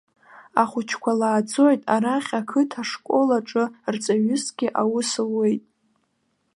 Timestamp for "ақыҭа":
2.39-2.81